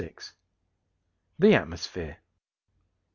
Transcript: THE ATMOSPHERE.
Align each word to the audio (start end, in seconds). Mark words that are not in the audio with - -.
THE 1.37 1.53
ATMOSPHERE. 1.53 2.17